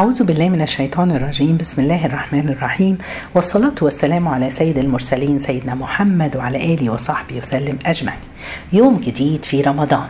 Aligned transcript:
أعوذ 0.00 0.22
بالله 0.22 0.48
من 0.48 0.62
الشيطان 0.62 1.10
الرجيم. 1.10 1.56
بسم 1.56 1.82
الله 1.82 2.06
الرحمن 2.06 2.48
الرحيم. 2.48 2.98
والصلاة 3.34 3.74
والسلام 3.82 4.28
على 4.28 4.50
سيد 4.50 4.78
المرسلين 4.78 5.38
سيدنا 5.38 5.74
محمد 5.74 6.36
وعلى 6.36 6.74
آله 6.74 6.90
وصحبه 6.90 7.38
وسلم 7.38 7.78
أجمعين. 7.86 8.20
يوم 8.72 9.00
جديد 9.00 9.44
في 9.44 9.60
رمضان. 9.60 10.08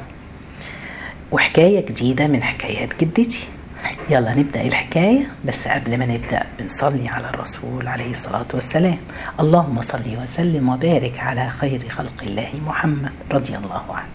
وحكاية 1.32 1.86
جديدة 1.86 2.26
من 2.26 2.42
حكايات 2.42 3.04
جدتي. 3.04 3.48
يلا 4.10 4.34
نبدأ 4.34 4.62
الحكاية 4.62 5.26
بس 5.44 5.68
قبل 5.68 5.98
ما 5.98 6.06
نبدأ 6.06 6.42
بنصلي 6.58 7.08
على 7.08 7.28
الرسول 7.28 7.88
عليه 7.88 8.10
الصلاة 8.10 8.46
والسلام. 8.54 8.98
اللهم 9.40 9.82
صل 9.82 10.16
وسلم 10.22 10.68
وبارك 10.68 11.18
على 11.18 11.50
خير 11.50 11.88
خلق 11.88 12.22
الله 12.26 12.50
محمد 12.66 13.12
رضي 13.32 13.56
الله 13.56 13.84
عنه. 13.88 14.08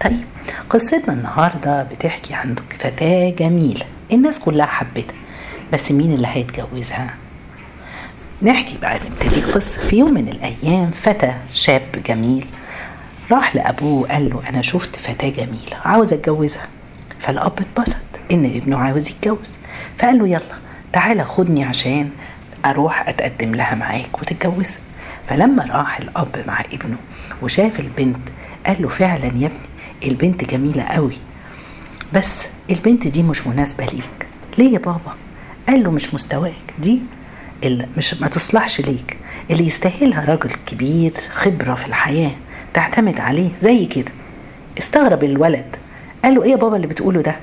طيب 0.00 0.24
قصتنا 0.70 1.12
النهاردة 1.12 1.82
بتحكي 1.82 2.34
عن 2.34 2.54
فتاة 2.78 3.30
جميلة. 3.30 3.84
الناس 4.12 4.38
كلها 4.38 4.66
حبتها 4.66 5.14
بس 5.72 5.90
مين 5.92 6.12
اللي 6.12 6.28
هيتجوزها؟ 6.30 7.14
نحكي 8.42 8.78
بقى 8.82 9.00
نبتدي 9.10 9.40
القصة 9.40 9.80
في 9.88 9.96
يوم 9.96 10.14
من 10.14 10.28
الأيام 10.28 10.90
فتى 10.90 11.32
شاب 11.54 11.82
جميل 12.06 12.46
راح 13.32 13.56
لأبوه 13.56 14.00
وقال 14.02 14.30
له 14.30 14.42
أنا 14.48 14.62
شفت 14.62 14.96
فتاة 14.96 15.28
جميلة 15.28 15.76
عاوز 15.84 16.12
أتجوزها. 16.12 16.68
فالأب 17.20 17.52
اتبسط 17.60 17.96
إن 18.32 18.44
ابنه 18.44 18.78
عاوز 18.78 19.08
يتجوز. 19.08 19.58
فقال 19.98 20.18
له 20.18 20.28
يلا 20.28 20.56
تعالى 20.92 21.24
خدني 21.24 21.64
عشان 21.64 22.10
أروح 22.66 23.08
أتقدم 23.08 23.54
لها 23.54 23.74
معاك 23.74 24.18
وتتجوزها. 24.18 24.80
فلما 25.28 25.64
راح 25.70 25.98
الأب 25.98 26.44
مع 26.46 26.60
ابنه 26.72 26.96
وشاف 27.42 27.80
البنت 27.80 28.16
قال 28.66 28.82
له 28.82 28.88
فعلا 28.88 29.24
يا 29.24 29.30
ابني 29.46 29.50
البنت 30.04 30.44
جميلة 30.44 30.82
قوي 30.82 31.16
بس 32.14 32.46
البنت 32.70 33.08
دي 33.08 33.22
مش 33.22 33.46
مناسبة 33.46 33.84
ليك. 33.84 34.26
ليه 34.58 34.72
يا 34.72 34.78
بابا؟ 34.78 35.14
قال 35.68 35.82
له 35.82 35.90
مش 35.90 36.14
مستواك. 36.14 36.52
دي 36.78 36.98
اللي 37.64 37.86
مش 37.96 38.14
ما 38.14 38.28
تصلحش 38.28 38.80
ليك. 38.80 39.16
اللي 39.50 39.66
يستاهلها 39.66 40.24
راجل 40.24 40.50
كبير 40.66 41.12
خبرة 41.32 41.74
في 41.74 41.86
الحياة 41.86 42.30
تعتمد 42.74 43.20
عليه 43.20 43.50
زي 43.62 43.86
كده. 43.86 44.12
استغرب 44.78 45.24
الولد. 45.24 45.76
قال 46.24 46.34
له 46.34 46.42
إيه 46.42 46.50
يا 46.50 46.56
بابا 46.56 46.76
اللي 46.76 46.86
بتقوله 46.86 47.20
ده؟ 47.22 47.36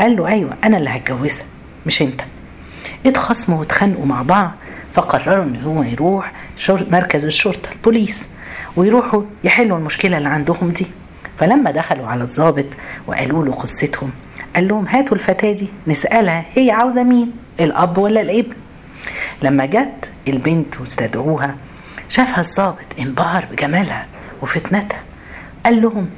قال 0.00 0.16
له 0.16 0.26
أيوه 0.28 0.50
أنا 0.64 0.78
اللي 0.78 0.90
هتجوزها 0.90 1.44
مش 1.86 2.02
أنت. 2.02 2.20
اتخاصموا 3.06 3.58
واتخانقوا 3.58 4.06
مع 4.06 4.22
بعض 4.22 4.50
فقرروا 4.94 5.44
إن 5.44 5.60
هو 5.64 5.82
يروح 5.82 6.32
مركز 6.70 7.24
الشرطة 7.24 7.68
البوليس 7.72 8.22
ويروحوا 8.76 9.22
يحلوا 9.44 9.78
المشكلة 9.78 10.18
اللي 10.18 10.28
عندهم 10.28 10.70
دي. 10.70 10.86
فلما 11.38 11.70
دخلوا 11.70 12.06
على 12.06 12.24
الضابط 12.24 12.64
وقالوا 13.06 13.44
له 13.44 13.52
قصتهم 13.52 14.10
قال 14.54 14.68
لهم 14.68 14.86
هاتوا 14.86 15.14
الفتاة 15.16 15.52
دي 15.52 15.68
نسألها 15.86 16.44
هي 16.54 16.70
عاوزة 16.70 17.02
مين 17.02 17.32
الأب 17.60 17.98
ولا 17.98 18.20
الابن؟ 18.20 18.54
لما 19.42 19.66
جت 19.66 20.08
البنت 20.28 20.80
واستدعوها 20.80 21.54
شافها 22.08 22.40
الضابط 22.40 22.78
انبهر 22.98 23.44
بجمالها 23.52 24.06
وفتنتها 24.42 25.00
قال 25.64 25.82
لهم 25.82 26.08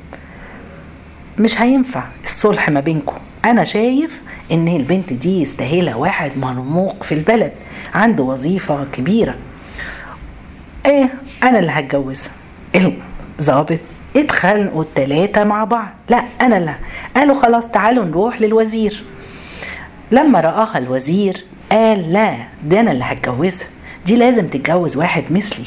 مش 1.38 1.60
هينفع 1.60 2.04
الصلح 2.24 2.68
ما 2.70 2.80
بينكم 2.80 3.16
أنا 3.44 3.64
شايف 3.64 4.18
إن 4.52 4.68
البنت 4.68 5.12
دي 5.12 5.42
يستاهلها 5.42 5.94
واحد 5.94 6.32
مرموق 6.36 7.02
في 7.02 7.12
البلد 7.14 7.52
عنده 7.94 8.22
وظيفة 8.22 8.84
كبيرة. 8.92 9.34
إيه 10.86 11.14
أنا 11.42 11.58
اللي 11.58 11.70
هتجوزها. 11.72 12.30
الظابط 13.40 13.78
اتخانقوا 14.20 14.82
التلاتة 14.82 15.44
مع 15.44 15.64
بعض. 15.64 15.88
لا 16.08 16.24
أنا 16.40 16.54
لا. 16.54 16.74
قالوا 17.16 17.42
خلاص 17.42 17.66
تعالوا 17.68 18.04
نروح 18.04 18.40
للوزير. 18.40 19.04
لما 20.12 20.40
رآها 20.40 20.78
الوزير 20.78 21.44
قال 21.72 22.12
لا 22.12 22.36
ده 22.64 22.80
أنا 22.80 22.92
اللي 22.92 23.04
هتجوزها. 23.04 23.66
دي 24.06 24.16
لازم 24.16 24.48
تتجوز 24.48 24.96
واحد 24.96 25.24
مثلي. 25.30 25.64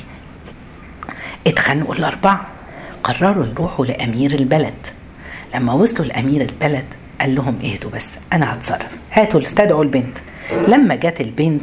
اتخانقوا 1.47 1.95
الأربعة. 1.95 2.41
قرروا 3.03 3.45
يروحوا 3.45 3.85
لأمير 3.85 4.33
البلد. 4.33 4.73
لما 5.55 5.73
وصلوا 5.73 6.05
لأمير 6.07 6.41
البلد 6.41 6.85
قال 7.21 7.35
لهم 7.35 7.59
اهدوا 7.63 7.91
بس 7.91 8.09
أنا 8.33 8.53
هتصرف. 8.53 8.87
هاتوا 9.11 9.41
استدعوا 9.41 9.83
البنت. 9.83 10.17
لما 10.67 10.95
جت 10.95 11.21
البنت 11.21 11.61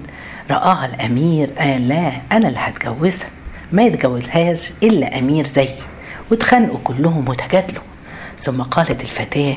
رآها 0.51 0.87
الأمير 0.87 1.51
قال 1.59 1.89
لا 1.89 2.13
أنا 2.33 2.49
اللي 2.49 2.59
هتجوزها. 2.61 3.29
ما 3.73 3.83
يتجوزهاش 3.83 4.71
إلا 4.83 5.19
أمير 5.19 5.47
زيي. 5.47 5.75
واتخانقوا 6.31 6.79
كلهم 6.85 7.29
وتجادلوا. 7.29 7.83
ثم 8.39 8.63
قالت 8.63 9.01
الفتاة 9.01 9.57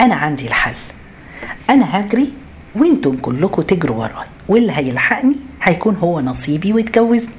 أنا 0.00 0.14
عندي 0.14 0.46
الحل. 0.46 0.74
أنا 1.70 2.00
هجري 2.00 2.32
وأنتم 2.74 3.16
كلكم 3.16 3.62
تجروا 3.62 3.96
وراي 3.96 4.26
واللي 4.48 4.72
هيلحقني 4.72 5.36
هيكون 5.62 5.96
هو 5.96 6.20
نصيبي 6.20 6.72
ويتجوزني. 6.72 7.32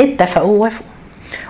اتفقوا 0.00 0.58
ووافقوا. 0.58 0.86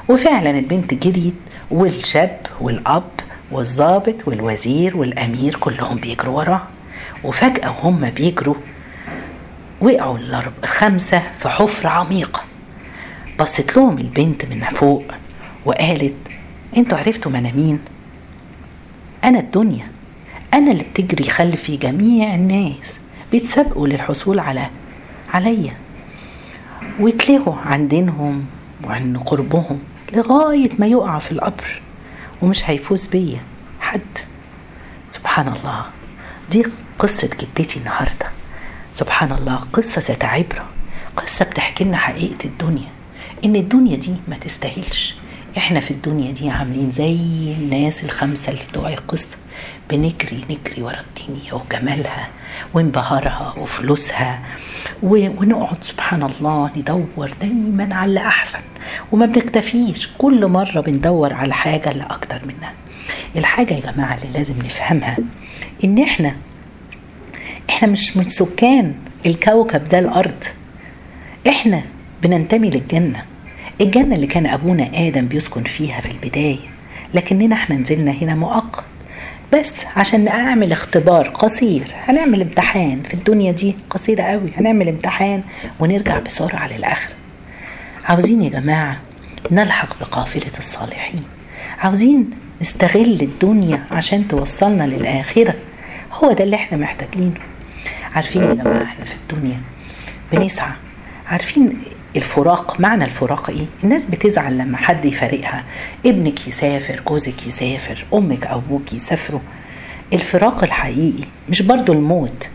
وفعلا 0.09 0.51
البنت 0.51 0.95
جريت 0.95 1.35
والشاب 1.71 2.39
والأب 2.61 3.11
والضابط 3.51 4.15
والوزير 4.27 4.97
والأمير 4.97 5.57
كلهم 5.61 5.97
بيجروا 5.97 6.37
وراها. 6.37 6.69
وفجأة 7.25 7.71
وهم 7.71 8.11
بيجروا 8.11 8.55
وقعوا 9.81 10.19
الخمسة 10.65 11.23
في 11.41 11.49
حفرة 11.49 11.89
عميقة. 11.89 12.43
بصت 13.41 13.77
لهم 13.77 13.99
البنت 13.99 14.45
من 14.45 14.61
فوق 14.61 15.05
وقالت 15.65 16.15
أنتوا 16.77 16.99
عرفتوا 16.99 17.33
ما 17.33 17.39
أنا 17.39 17.53
مين؟ 17.53 17.79
أنا 19.25 19.41
الدنيا. 19.41 19.89
أنا 20.55 20.73
اللي 20.73 20.83
بتجري 20.83 21.31
خلفي 21.31 21.77
جميع 21.77 22.35
الناس 22.35 22.93
بيتسابقوا 23.33 23.89
للحصول 23.89 24.39
على 24.39 24.69
عليا. 25.35 25.75
ويتلهوا 27.01 27.55
عن 27.55 27.89
دينهم 27.89 28.47
وعن 28.85 29.17
قربهم 29.17 29.79
لغاية 30.13 30.71
ما 30.79 30.87
يقع 30.87 31.19
في 31.19 31.33
القبر 31.33 31.81
ومش 32.43 32.71
هيفوز 32.71 33.07
بيا 33.07 33.41
حد. 33.81 34.01
سبحان 35.11 35.49
الله. 35.49 35.85
دي 36.51 36.67
قصة 36.99 37.31
جدتي 37.41 37.79
النهاردة. 37.79 38.27
سبحان 38.95 39.33
الله. 39.33 39.57
قصة 39.73 40.03
ذات 40.09 40.25
عبرة. 40.25 40.65
قصة 41.17 41.45
بتحكي 41.45 41.85
لنا 41.85 41.97
حقيقة 41.97 42.45
الدنيا. 42.45 42.89
إن 43.45 43.57
الدنيا 43.57 43.97
دي 43.97 44.15
ما 44.29 44.37
تستاهلش. 44.37 45.15
إحنا 45.57 45.81
في 45.81 45.91
الدنيا 45.91 46.33
دي 46.33 46.51
عاملين 46.51 46.91
زي 46.91 47.13
الناس 47.59 48.05
الخمسة 48.05 48.53
اللي 48.53 48.63
بتوع 48.71 48.89
القصة 48.89 49.37
بنجري 49.91 50.45
نجري 50.51 50.83
ورا 50.83 50.97
الدنيا 51.01 51.55
وجمالها 51.55 52.29
وانبهارها 52.75 53.55
وفلوسها 53.59 54.41
ونقعد 55.03 55.77
سبحان 55.85 56.23
الله 56.23 56.71
ندور 56.77 57.31
دايما 57.41 57.95
على 57.95 58.21
أحسن 58.21 58.59
وما 59.13 59.27
بنكتفيش. 59.27 60.09
كل 60.19 60.47
مرة 60.47 60.81
بندور 60.81 61.33
على 61.33 61.55
حاجة 61.55 61.91
اللي 61.91 62.05
أكتر 62.05 62.41
منها. 62.47 62.73
الحاجة 63.37 63.75
يا 63.75 63.93
جماعة 63.93 64.15
اللي 64.15 64.39
لازم 64.39 64.55
نفهمها 64.59 65.17
إن 65.85 65.99
إحنا 66.03 66.35
إحنا 67.71 67.89
مش 67.89 68.17
من 68.17 68.29
سكان 68.31 68.95
الكوكب 69.27 69.89
ده 69.89 69.99
الأرض. 69.99 70.45
إحنا 71.49 71.83
بننتمي 72.23 72.71
للجنة. 72.71 73.23
الجنة 73.81 74.15
اللي 74.15 74.27
كان 74.27 74.47
أبونا 74.47 74.91
آدم 74.95 75.27
بيسكن 75.27 75.63
فيها 75.63 76.01
في 76.01 76.11
البداية 76.11 76.59
لكننا 77.15 77.57
إحنا 77.57 77.77
نزلنا 77.77 78.11
هنا 78.13 78.35
مؤقت. 78.35 78.85
بس 79.53 79.73
عشان 79.97 80.25
نعمل 80.25 80.73
اختبار 80.73 81.29
قصير 81.29 81.87
هنعمل 82.09 82.43
امتحان. 82.43 83.03
في 83.09 83.15
الدنيا 83.15 83.53
دي 83.53 83.75
قصيرة 83.91 84.23
قوي 84.23 84.51
هنعمل 84.57 84.89
امتحان 84.89 85.43
ونرجع 85.81 86.19
بسرعة 86.19 86.69
للآخرة 86.77 87.13
عاوزين 88.05 88.43
يا 88.43 88.49
جماعة 88.51 88.97
نلحق 89.51 89.99
بقافلة 90.01 90.53
الصالحين. 90.59 91.25
عاوزين 91.79 92.31
نستغل 92.61 93.21
الدنيا 93.23 93.85
عشان 93.91 94.29
توصلنا 94.29 94.85
للآخرة. 94.85 95.55
هو 96.13 96.33
ده 96.33 96.45
اللي 96.45 96.57
إحنا 96.57 96.79
محتاجينه. 96.79 97.35
عارفين 98.15 98.43
يا 98.43 98.55
جماعة 98.55 98.83
إحنا 98.83 99.05
في 99.05 99.15
الدنيا 99.15 99.57
بنسعى. 100.33 100.73
عارفين 101.29 101.77
الفراق 102.17 102.81
معنى 102.81 103.05
الفراق 103.05 103.51
إيه؟ 103.51 103.67
الناس 103.85 104.03
بتزعل 104.07 104.59
لما 104.59 104.77
حد 104.77 105.05
يفارقها. 105.05 105.65
ابنك 106.07 106.49
يسافر 106.49 107.01
جوزك 107.09 107.47
يسافر 107.47 108.05
أمك 108.15 108.47
أو 108.47 108.59
أبوك 108.59 108.93
يسافروا. 108.93 109.41
الفراق 110.13 110.65
الحقيقي 110.65 111.25
مش 111.49 111.63
برضو 111.63 111.93
الموت. 111.93 112.49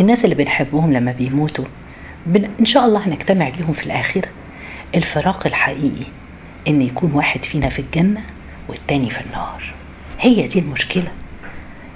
الناس 0.00 0.24
اللي 0.24 0.34
بنحبهم 0.34 0.92
لما 0.92 1.12
بيموتوا 1.12 1.64
بن... 2.26 2.48
إن 2.60 2.66
شاء 2.66 2.84
الله 2.84 3.06
هنجتمع 3.08 3.48
بيهم 3.48 3.72
في 3.72 3.86
الاخره 3.86 4.28
الفراق 4.94 5.46
الحقيقي 5.46 6.06
إن 6.68 6.82
يكون 6.82 7.12
واحد 7.12 7.44
فينا 7.44 7.68
في 7.68 7.78
الجنة 7.78 8.20
والتاني 8.68 9.10
في 9.10 9.20
النار. 9.20 9.74
هي 10.20 10.46
دي 10.46 10.58
المشكلة. 10.58 11.08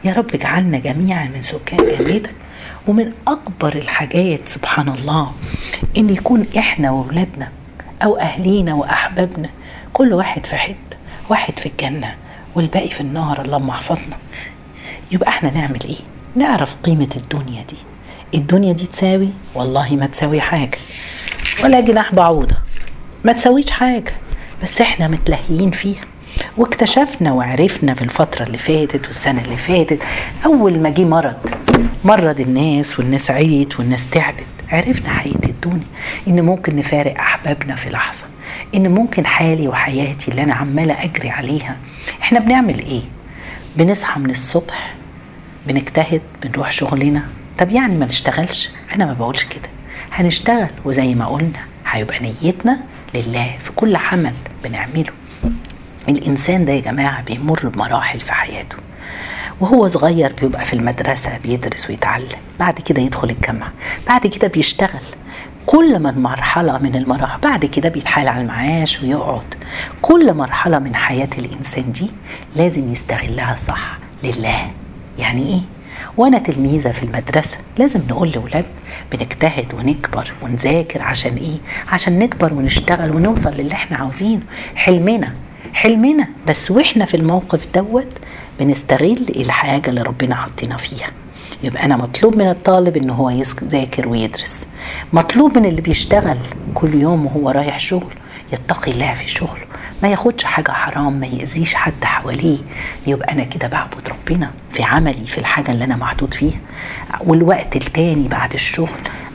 يا 0.04 0.12
رب 0.12 0.34
اجعلنا 0.34 0.78
جميعا 0.78 1.24
من 1.34 1.42
سكان 1.42 1.76
جنتك 1.98 2.30
ومن 2.86 3.12
أكبر 3.28 3.74
الحاجات 3.76 4.48
سبحان 4.48 4.88
الله 4.88 5.32
إن 5.96 6.10
يكون 6.10 6.46
إحنا 6.58 6.90
وأولادنا 6.90 7.48
أو 8.02 8.18
أهلينا 8.18 8.74
وأحبابنا 8.74 9.48
كل 9.92 10.12
واحد 10.12 10.46
في 10.46 10.56
حتة 10.56 10.96
واحد 11.28 11.58
في 11.58 11.66
الجنة 11.66 12.14
والباقي 12.54 12.88
في 12.90 13.00
النار 13.00 13.40
اللهم 13.44 13.68
احفظنا. 13.70 14.16
يبقى 15.12 15.28
إحنا 15.28 15.50
نعمل 15.50 15.80
إيه؟ 15.84 15.96
نعرف 16.36 16.74
قيمة 16.84 17.08
الدنيا 17.16 17.64
دي. 17.70 17.76
الدنيا 18.38 18.72
دي 18.72 18.86
تساوي؟ 18.86 19.28
والله 19.54 19.96
ما 19.96 20.06
تساوي 20.06 20.40
حاجة. 20.40 20.78
ولا 21.64 21.80
جناح 21.80 22.14
بعوضة 22.14 22.56
ما 23.24 23.32
تساويش 23.32 23.70
حاجة. 23.70 24.12
بس 24.62 24.80
إحنا 24.80 25.08
متلهيين 25.08 25.70
فيها. 25.70 26.00
واكتشفنا 26.56 27.32
وعرفنا 27.32 27.94
في 27.94 28.02
الفترة 28.02 28.44
اللي 28.44 28.58
فاتت 28.58 29.06
والسنة 29.06 29.42
اللي 29.44 29.56
فاتت 29.56 30.02
أول 30.44 30.78
ما 30.80 30.88
جه 30.90 31.04
مرض 31.04 31.36
مرض 32.04 32.40
الناس 32.40 32.98
والناس 32.98 33.30
عيت 33.30 33.78
والناس 33.80 34.10
تعبت. 34.10 34.44
عرفنا 34.72 35.08
حقيقة 35.12 35.48
الدنيا 35.48 35.86
إن 36.28 36.40
ممكن 36.40 36.76
نفارق 36.76 37.18
أحبابنا 37.18 37.74
في 37.74 37.90
لحظة. 37.90 38.22
إن 38.74 38.88
ممكن 38.90 39.26
حالي 39.26 39.68
وحياتي 39.68 40.30
اللي 40.30 40.42
أنا 40.42 40.54
عمالة 40.54 41.04
أجري 41.04 41.30
عليها. 41.30 41.76
إحنا 42.22 42.40
بنعمل 42.40 42.78
إيه؟ 42.78 43.02
بنصحى 43.76 44.20
من 44.20 44.30
الصبح 44.30 44.94
بنجتهد 45.66 46.20
بنروح 46.42 46.70
شغلنا. 46.72 47.22
طب 47.58 47.70
يعني 47.70 47.96
ما 47.96 48.06
نشتغلش؟ 48.06 48.70
أنا 48.94 49.04
ما 49.04 49.12
بقولش 49.12 49.44
كده. 49.44 49.68
هنشتغل 50.12 50.68
وزي 50.84 51.14
ما 51.14 51.26
قلنا 51.26 51.60
هيبقى 51.90 52.18
نيتنا 52.20 52.78
لله 53.14 53.56
في 53.64 53.72
كل 53.76 53.96
عمل 53.96 54.32
بنعمله. 54.64 55.12
الإنسان 56.08 56.64
ده 56.64 56.72
يا 56.72 56.80
جماعة 56.80 57.22
بيمر 57.22 57.60
بمراحل 57.68 58.20
في 58.20 58.34
حياته. 58.34 58.76
وهو 59.60 59.88
صغير 59.88 60.32
بيبقى 60.40 60.64
في 60.64 60.72
المدرسة 60.72 61.30
بيدرس 61.42 61.90
ويتعلم. 61.90 62.26
بعد 62.60 62.74
كده 62.80 63.02
يدخل 63.02 63.30
الجامعة. 63.30 63.72
بعد 64.08 64.26
كده 64.26 64.48
بيشتغل. 64.48 65.00
كل 65.66 65.98
من 65.98 66.22
مرحلة 66.22 66.78
من 66.78 66.96
المراحل 66.96 67.40
بعد 67.40 67.64
كده 67.64 67.88
بيتحال 67.88 68.28
على 68.28 68.40
المعاش 68.40 69.02
ويقعد. 69.02 69.54
كل 70.02 70.34
مرحلة 70.34 70.78
من 70.78 70.94
حياة 70.96 71.28
الإنسان 71.38 71.92
دي 71.92 72.10
لازم 72.56 72.92
يستغلها 72.92 73.54
صح. 73.56 73.98
لله. 74.24 74.70
يعني 75.18 75.46
إيه؟ 75.48 75.60
وأنا 76.16 76.38
تلميذة 76.38 76.90
في 76.90 77.02
المدرسة 77.02 77.56
لازم 77.78 78.00
نقول 78.08 78.30
لأولاد 78.30 78.64
بنجتهد 79.12 79.74
ونكبر 79.74 80.32
ونذاكر 80.42 81.02
عشان 81.02 81.36
إيه؟ 81.36 81.56
عشان 81.92 82.18
نكبر 82.18 82.52
ونشتغل 82.54 83.10
ونوصل 83.16 83.50
للي 83.54 83.72
إحنا 83.72 83.96
عاوزينه. 83.96 84.40
حلمنا. 84.76 85.32
حلمنا. 85.72 86.28
بس 86.48 86.70
وإحنا 86.70 87.04
في 87.04 87.16
الموقف 87.16 87.68
دوت 87.74 88.12
بنستغل 88.60 89.26
الحاجة 89.36 89.90
اللي 89.90 90.02
ربنا 90.02 90.34
حطينا 90.34 90.76
فيها. 90.76 91.10
يبقى 91.62 91.84
أنا 91.84 91.96
مطلوب 91.96 92.36
من 92.36 92.48
الطالب 92.50 92.96
إن 92.96 93.10
هو 93.10 93.30
يذاكر 93.30 94.08
ويدرس. 94.08 94.66
مطلوب 95.12 95.58
من 95.58 95.64
اللي 95.64 95.80
بيشتغل 95.80 96.38
كل 96.74 96.94
يوم 96.94 97.26
وهو 97.26 97.50
رايح 97.50 97.78
شغل 97.78 98.14
يتقي 98.52 98.90
الله 98.90 99.14
في 99.14 99.28
شغله. 99.28 99.64
ما 100.02 100.08
ياخدش 100.08 100.44
حاجة 100.44 100.70
حرام 100.70 101.12
ما 101.12 101.26
يأذيش 101.26 101.74
حد 101.74 102.04
حواليه. 102.04 102.58
يبقى 103.06 103.32
أنا 103.32 103.44
كده 103.44 103.68
بعبد 103.68 104.08
ربنا 104.08 104.50
في 104.72 104.82
عملي 104.82 105.26
في 105.26 105.38
الحاجة 105.38 105.72
اللي 105.72 105.84
أنا 105.84 105.96
محطوط 105.96 106.34
فيها. 106.34 106.58
والوقت 107.20 107.76
التاني 107.76 108.28
بعد 108.28 108.52
الشغل 108.52 108.88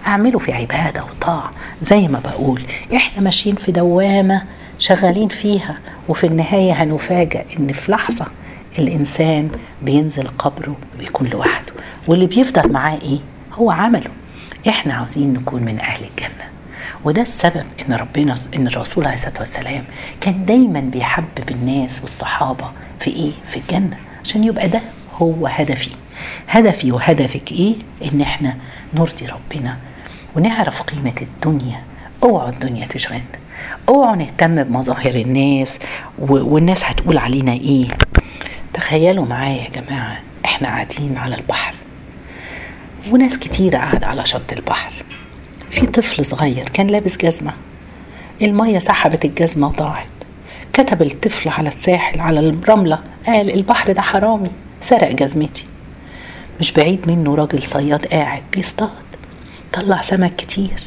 أعمله 0.07 0.39
في 0.39 0.53
عبادة 0.53 1.03
وطاعة. 1.03 1.51
زي 1.83 2.07
ما 2.07 2.19
بقول 2.19 2.61
إحنا 2.95 3.21
ماشيين 3.23 3.55
في 3.55 3.71
دوامة 3.71 4.43
شغالين 4.79 5.27
فيها. 5.27 5.77
وفي 6.07 6.27
النهاية 6.27 6.73
هنفاجأ 6.83 7.45
إن 7.59 7.73
في 7.73 7.91
لحظة 7.91 8.25
الإنسان 8.79 9.49
بينزل 9.81 10.27
قبره 10.27 10.75
وبيكون 10.95 11.27
لوحده. 11.27 11.73
واللي 12.07 12.25
بيفضل 12.25 12.71
معاه 12.71 12.99
إيه؟ 13.01 13.19
هو 13.53 13.71
عمله. 13.71 14.09
إحنا 14.69 14.93
عاوزين 14.93 15.33
نكون 15.33 15.63
من 15.63 15.79
أهل 15.79 16.01
الجنة. 16.03 16.49
وده 17.03 17.21
السبب 17.21 17.63
إن 17.87 17.93
ربنا 17.93 18.35
إن 18.55 18.67
الرسول 18.67 19.05
عليه 19.05 19.15
الصلاة 19.15 19.39
والسلام 19.39 19.83
كان 20.21 20.45
دايما 20.45 20.79
بيحبب 20.79 21.49
الناس 21.51 22.01
والصحابة 22.01 22.65
في 22.99 23.09
إيه؟ 23.09 23.31
في 23.51 23.57
الجنة. 23.59 23.97
عشان 24.25 24.43
يبقى 24.43 24.67
ده 24.67 24.81
هو 25.17 25.47
هدفي. 25.47 25.89
هدفي 26.49 26.91
وهدفك 26.91 27.51
إيه؟ 27.51 27.75
إن 28.13 28.21
إحنا 28.21 28.55
نرضي 28.93 29.25
ربنا 29.25 29.77
ونعرف 30.35 30.81
قيمة 30.81 31.13
الدنيا. 31.21 31.79
اوعوا 32.23 32.49
الدنيا 32.49 32.87
تشغلنا. 32.87 33.23
اوعوا 33.89 34.15
نهتم 34.15 34.63
بمظاهر 34.63 35.15
الناس 35.15 35.69
والناس 36.19 36.83
هتقول 36.83 37.17
علينا 37.17 37.51
إيه. 37.53 37.88
تخيلوا 38.73 39.25
معايا 39.25 39.63
يا 39.63 39.81
جماعة 39.81 40.17
إحنا 40.45 40.67
قاعدين 40.67 41.17
على 41.17 41.35
البحر 41.35 41.73
وناس 43.11 43.39
كتيرة 43.39 43.77
قاعدة 43.77 44.07
على 44.07 44.25
شط 44.25 44.53
البحر. 44.53 44.91
في 45.71 45.85
طفل 45.85 46.25
صغير 46.25 46.69
كان 46.69 46.88
لابس 46.88 47.17
جزمة 47.17 47.51
المية 48.41 48.79
سحبت 48.79 49.25
الجزمة 49.25 49.67
وضاعت. 49.67 50.06
كتب 50.73 51.01
الطفل 51.01 51.50
على 51.50 51.69
الساحل 51.69 52.19
على 52.19 52.39
الرملة 52.39 53.00
قال 53.27 53.53
البحر 53.53 53.91
ده 53.91 54.01
حرامي 54.01 54.50
سرق 54.81 55.11
جزمتي. 55.11 55.63
مش 56.59 56.71
بعيد 56.71 57.00
منه 57.07 57.35
راجل 57.35 57.63
صياد 57.63 58.06
قاعد 58.06 58.41
بيصطاد 58.53 58.89
طلع 59.73 60.01
سمك 60.01 60.35
كتير 60.35 60.83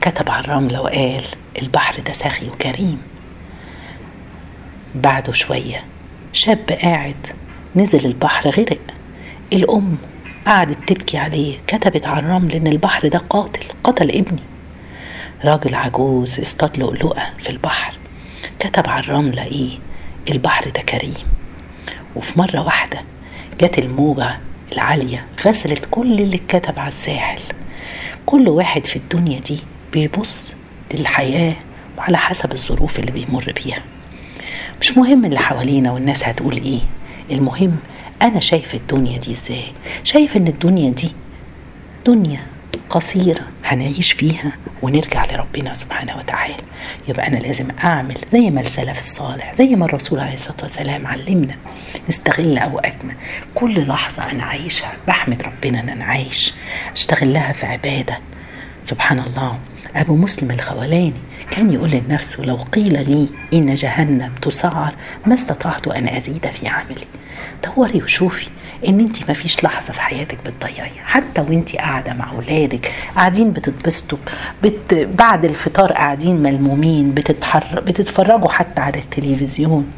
كتب 0.00 0.30
على 0.30 0.44
الرملة 0.44 0.80
وقال 0.80 1.24
البحر 1.62 2.00
ده 2.00 2.12
سخي 2.12 2.48
وكريم. 2.48 3.02
بعده 4.94 5.32
شوية 5.32 5.84
شاب 6.32 6.70
قاعد 6.82 7.26
نزل 7.76 8.06
البحر 8.06 8.50
غرق. 8.50 8.78
الأم 9.52 9.96
قعدت 10.46 10.78
تبكي 10.86 11.18
عليه 11.18 11.56
كتبت 11.66 12.06
على 12.06 12.18
الرمل 12.20 12.52
إن 12.52 12.66
البحر 12.66 13.08
ده 13.08 13.18
قاتل 13.18 13.64
قتل 13.84 14.10
ابني. 14.10 14.42
راجل 15.44 15.74
عجوز 15.74 16.40
اصطاد 16.40 16.78
لؤلؤة 16.78 17.22
في 17.38 17.50
البحر. 17.50 17.94
كتب 18.58 18.88
على 18.88 19.04
الرملة 19.04 19.44
إيه؟ 19.44 19.70
البحر 20.30 20.70
ده 20.70 20.80
كريم. 20.80 21.14
وفي 22.16 22.38
مرة 22.38 22.60
واحدة 22.60 23.00
جت 23.60 23.78
الموجة 23.78 24.38
العالية 24.72 25.24
غسلت 25.46 25.84
كل 25.90 26.12
اللي 26.20 26.36
اتكتب 26.36 26.78
على 26.78 26.88
الساحل. 26.88 27.40
كل 28.26 28.48
واحد 28.48 28.86
في 28.86 28.96
الدنيا 28.96 29.40
دي 29.40 29.58
بيبص 29.92 30.54
للحياة 30.94 31.54
وعلى 31.98 32.18
حسب 32.18 32.52
الظروف 32.52 32.98
اللي 32.98 33.10
بيمر 33.10 33.52
بيها. 33.64 33.82
مش 34.80 34.98
مهم 34.98 35.24
اللي 35.24 35.38
حوالينا 35.38 35.92
والناس 35.92 36.24
هتقول 36.24 36.56
إيه. 36.56 36.80
المهم 37.30 37.76
أنا 38.22 38.40
شايف 38.40 38.74
الدنيا 38.74 39.18
دي 39.18 39.32
إزاي. 39.32 39.64
شايف 40.04 40.36
إن 40.36 40.46
الدنيا 40.46 40.90
دي 40.90 41.10
دنيا 42.06 42.40
قصيرة 42.90 43.40
هنعيش 43.64 44.12
فيها 44.12 44.52
ونرجع 44.82 45.24
لربنا 45.24 45.74
سبحانه 45.74 46.16
وتعالى. 46.18 46.54
يبقى 47.08 47.26
أنا 47.26 47.36
لازم 47.38 47.66
أعمل 47.84 48.16
زي 48.32 48.50
ما 48.50 48.60
السلف 48.60 48.98
الصالح 48.98 49.54
زي 49.54 49.66
ما 49.66 49.84
الرسول 49.84 50.20
عليه 50.20 50.34
الصلاة 50.34 50.56
والسلام 50.62 51.06
علمنا 51.06 51.54
نستغل 52.08 52.58
أوقاتنا. 52.58 53.14
كل 53.54 53.86
لحظة 53.88 54.30
أنا 54.30 54.42
عايشها 54.44 54.92
بحمد 55.08 55.42
ربنا 55.42 55.80
أن 55.80 55.88
أنا 55.88 56.04
عايش 56.04 56.54
أشتغلها 56.92 57.52
في 57.52 57.66
عبادة 57.66 58.18
سبحان 58.90 59.18
الله. 59.18 59.58
أبو 59.96 60.16
مسلم 60.16 60.50
الخولاني 60.50 61.12
كان 61.50 61.72
يقول 61.72 61.90
لنفسه 61.90 62.44
لو 62.44 62.56
قيل 62.56 63.10
لي 63.10 63.28
إن 63.54 63.74
جهنم 63.74 64.32
تسعر 64.42 64.92
ما 65.26 65.34
استطعت 65.34 65.88
أن 65.88 66.08
أزيد 66.08 66.46
في 66.46 66.68
عملي. 66.68 67.06
دوري 67.66 68.02
وشوفي 68.02 68.48
إن 68.88 69.00
أنت 69.00 69.28
ما 69.28 69.34
فيش 69.34 69.64
لحظة 69.64 69.92
في 69.92 70.00
حياتك 70.00 70.38
بتضيعيها. 70.46 71.04
حتى 71.04 71.40
وأنت 71.40 71.76
قاعدة 71.76 72.12
مع 72.12 72.32
أولادك 72.32 72.92
قاعدين 73.16 73.52
بتتبسطوا 73.52 74.18
بت... 74.62 74.94
بعد 74.94 75.44
الفطار 75.44 75.92
قاعدين 75.92 76.36
ملمومين 76.36 77.14
بتتحر... 77.14 77.80
بتتفرجوا 77.80 78.48
حتى 78.48 78.80
على 78.80 78.98
التلفزيون. 78.98 79.92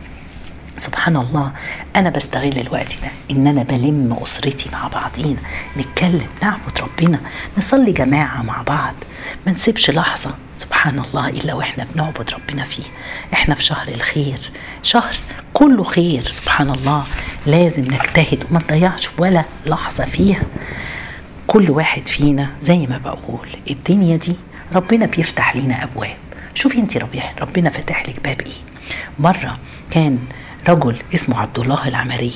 سبحان 0.79 1.17
الله 1.17 1.52
أنا 1.97 2.11
بستغل 2.11 2.59
الوقت 2.59 2.93
ده 3.02 3.09
إن 3.31 3.47
أنا 3.47 3.62
بلم 3.62 4.17
أسرتي 4.23 4.71
مع 4.73 4.88
بعضينا 4.88 5.41
نتكلم 5.76 6.26
نعبد 6.43 6.79
ربنا 6.81 7.21
نصلي 7.59 7.93
جماعة 7.93 8.43
مع 8.43 8.62
بعض 8.62 8.95
ما 9.47 9.52
نسيبش 9.52 9.91
لحظة 9.91 10.31
سبحان 10.59 10.99
الله 10.99 11.29
إلا 11.29 11.55
وإحنا 11.55 11.87
بنعبد 11.95 12.31
ربنا 12.31 12.64
فيه. 12.64 12.83
إحنا 13.33 13.55
في 13.55 13.64
شهر 13.64 13.88
الخير 13.88 14.38
شهر 14.83 15.17
كله 15.55 15.85
خير 15.85 16.29
سبحان 16.31 16.71
الله 16.71 17.05
لازم 17.47 17.83
نجتهد 17.83 18.45
وما 18.50 18.61
نضيعش 18.61 19.09
ولا 19.19 19.45
لحظة 19.67 20.05
فيها. 20.05 20.43
كل 21.47 21.71
واحد 21.71 22.09
فينا 22.09 22.50
زي 22.62 22.79
ما 22.87 22.99
بقول 23.05 23.49
الدنيا 23.71 24.17
دي 24.17 24.33
ربنا 24.75 25.07
بيفتح 25.07 25.57
لينا 25.57 25.85
أبواب. 25.85 26.17
شوفي 26.55 26.79
انت 26.79 26.97
ربيع 26.97 27.25
ربنا 27.41 27.71
فتح 27.71 28.09
لك 28.09 28.14
باب 28.25 28.41
إيه؟ 28.41 28.52
مرة 29.19 29.59
كان 29.91 30.19
رجل 30.69 30.97
اسمه 31.14 31.40
عبد 31.40 31.59
الله 31.59 31.88
العمري 31.88 32.33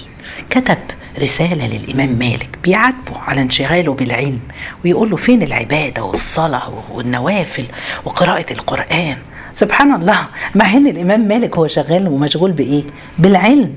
كتب 0.50 0.78
رسالة 1.18 1.66
للإمام 1.66 2.09
مالك 2.18 2.49
بيعاتبه 2.64 3.18
على 3.26 3.42
انشغاله 3.42 3.95
بالعلم 3.95 4.40
ويقول 4.85 5.11
له 5.11 5.16
فين 5.16 5.42
العبادة 5.42 6.04
والصلاة 6.04 6.73
والنوافل 6.92 7.64
وقراءة 8.04 8.52
القرآن؟ 8.52 9.16
سبحان 9.54 9.95
الله 9.95 10.26
مع 10.54 10.73
إن 10.73 10.87
الإمام 10.87 11.28
مالك 11.28 11.56
هو 11.56 11.66
شغال 11.66 12.09
ومشغول 12.09 12.52
بإيه؟ 12.52 12.83
بالعلم. 13.18 13.75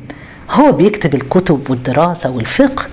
هو 0.52 0.72
بيكتب 0.72 1.16
الكتب 1.16 1.70
والدراسة 1.70 2.30
والفقه. 2.30 2.86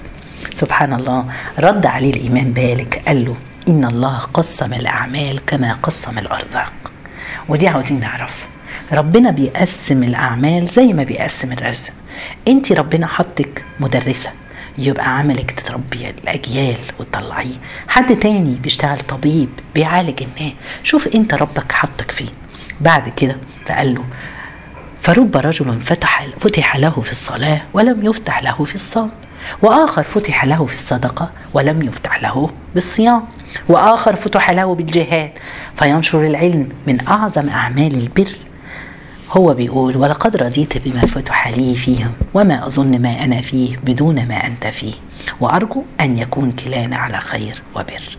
سبحان 0.54 0.92
الله 0.92 1.24
رد 1.58 1.86
عليه 1.86 2.10
الإمام 2.14 2.54
مالك 2.56 3.02
قال 3.06 3.24
له 3.24 3.36
إن 3.68 3.84
الله 3.84 4.18
قسم 4.18 4.72
الأعمال 4.72 5.44
كما 5.46 5.72
قسم 5.82 6.18
الأرزاق. 6.18 6.72
ودي 7.48 7.68
عاوزين 7.68 8.00
نعرف 8.00 8.46
ربنا 8.92 9.30
بيقسم 9.30 10.02
الأعمال 10.02 10.66
زي 10.68 10.92
ما 10.92 11.02
بيقسم 11.02 11.52
الرزق. 11.52 11.90
انت 12.48 12.72
ربنا 12.72 13.06
حطك 13.06 13.64
مدرسة 13.80 14.30
يبقى 14.78 15.18
عملك 15.18 15.62
تربي 15.66 16.10
الأجيال 16.22 16.78
وتطلعيه 16.98 17.54
حد 17.88 18.16
تاني 18.16 18.54
بيشتغل 18.54 18.98
طبيب 18.98 19.48
بيعالج 19.74 20.22
الناس. 20.22 20.52
شوف 20.84 21.08
أنت 21.14 21.34
ربك 21.34 21.72
حطك 21.72 22.10
فين. 22.10 22.30
بعد 22.80 23.08
كده 23.16 23.36
فقال 23.66 23.94
له 23.94 24.04
فرب 25.02 25.36
رجل 25.36 25.80
فتح 25.80 26.26
فتح 26.40 26.76
له 26.76 26.90
في 26.90 27.10
الصلاة 27.10 27.60
ولم 27.72 28.06
يفتح 28.06 28.42
له 28.42 28.64
في 28.64 28.74
الصوم. 28.74 29.10
وآخر 29.62 30.02
فتح 30.02 30.44
له 30.44 30.66
في 30.66 30.74
الصدقة 30.74 31.30
ولم 31.54 31.82
يفتح 31.82 32.22
له 32.22 32.50
بالصيام. 32.74 33.22
وآخر 33.68 34.16
فتح 34.16 34.50
له 34.50 34.74
بالجهاد. 34.74 35.30
فينشر 35.78 36.26
العلم 36.26 36.68
من 36.86 37.06
أعظم 37.08 37.48
أعمال 37.48 37.94
البر 37.94 38.32
هو 39.30 39.54
بيقول 39.54 39.96
ولقد 39.96 40.36
رضيت 40.36 40.78
بما 40.88 41.00
فتح 41.00 41.48
لي 41.48 41.74
فيهم 41.74 42.12
وما 42.34 42.66
أظن 42.66 43.02
ما 43.02 43.24
أنا 43.24 43.40
فيه 43.40 43.76
بدون 43.76 44.28
ما 44.28 44.46
أنت 44.46 44.66
فيه 44.66 44.94
وأرجو 45.40 45.82
أن 46.00 46.18
يكون 46.18 46.52
كلانا 46.52 46.96
على 46.96 47.20
خير 47.20 47.62
وبر. 47.74 48.18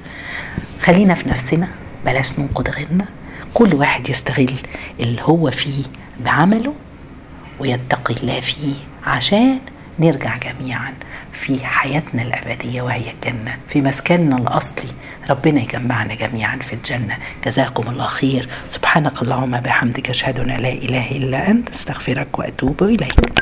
خلينا 0.81 1.13
في 1.13 1.29
نفسنا 1.29 1.67
بلاش 2.05 2.39
ننقد 2.39 2.69
غيرنا. 2.69 3.05
كل 3.53 3.75
واحد 3.75 4.09
يستغل 4.09 4.53
اللي 4.99 5.21
هو 5.21 5.51
فيه 5.51 5.83
بعمله 6.25 6.73
ويتقي 7.59 8.13
الله 8.21 8.39
فيه 8.39 8.73
عشان 9.05 9.59
نرجع 9.99 10.37
جميعا 10.37 10.93
في 11.33 11.65
حياتنا 11.65 12.21
الأبدية 12.21 12.81
وهي 12.81 13.11
الجنة 13.11 13.57
في 13.69 13.81
مسكننا 13.81 14.37
الأصلي. 14.37 14.89
ربنا 15.29 15.61
يجمعنا 15.61 16.13
جميعا 16.13 16.55
في 16.55 16.73
الجنة. 16.73 17.17
جزاكم 17.45 17.89
الله 17.89 18.07
خير. 18.07 18.49
سبحانك 18.69 19.21
اللهم 19.21 19.59
بحمدك 19.59 20.09
أشهد 20.09 20.39
أن 20.39 20.47
لا 20.47 20.69
إله 20.69 21.11
إلا 21.11 21.47
أنت 21.47 21.69
أستغفرك 21.69 22.39
وأتوب 22.39 22.83
إليك. 22.83 23.36